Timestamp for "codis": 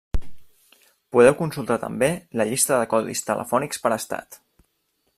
2.95-3.25